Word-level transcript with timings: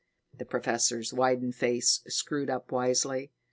The 0.35 0.45
professor's 0.45 1.13
wizened 1.13 1.53
face 1.53 2.01
screwed 2.07 2.49
up 2.49 2.71
wisely. 2.71 3.29